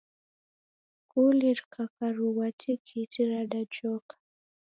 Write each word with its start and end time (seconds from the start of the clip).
Skuli 1.05 1.47
rikakarughwa 1.57 2.45
tikiti 2.59 3.19
radajoka. 3.29 4.15